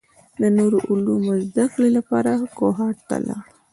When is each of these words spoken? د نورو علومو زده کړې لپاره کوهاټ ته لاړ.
د 0.41 0.43
نورو 0.57 0.77
علومو 0.89 1.33
زده 1.47 1.65
کړې 1.73 1.89
لپاره 1.97 2.31
کوهاټ 2.57 2.95
ته 3.09 3.17
لاړ. 3.27 3.45